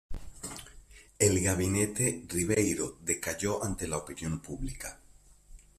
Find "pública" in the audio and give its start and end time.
4.39-4.97